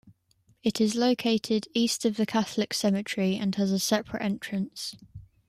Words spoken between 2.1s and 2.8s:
the Catholic